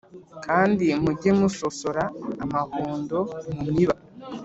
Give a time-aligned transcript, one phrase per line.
[0.45, 2.03] Kandi mujye musosora
[2.43, 3.17] amahundo
[3.59, 3.95] mu miba